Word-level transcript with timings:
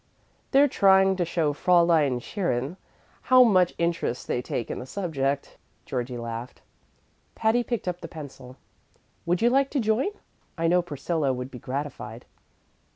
"They're 0.49 0.67
trying 0.67 1.15
to 1.17 1.25
show 1.25 1.53
Fräulein 1.53 2.19
Scherin 2.19 2.77
how 3.21 3.43
much 3.43 3.75
interest 3.77 4.25
they 4.27 4.41
take 4.41 4.71
in 4.71 4.79
the 4.79 4.87
subject," 4.87 5.59
Georgie 5.85 6.17
laughed. 6.17 6.63
Patty 7.35 7.63
picked 7.63 7.87
up 7.87 8.01
the 8.01 8.07
pencil. 8.07 8.57
"Would 9.27 9.43
you 9.43 9.51
like 9.51 9.69
to 9.69 9.79
join? 9.79 10.09
I 10.57 10.65
know 10.67 10.81
Priscilla 10.81 11.31
would 11.33 11.51
be 11.51 11.59
gratified." 11.59 12.25